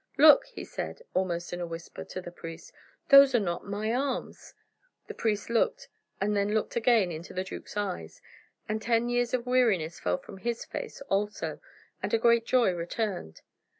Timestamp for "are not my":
3.35-3.93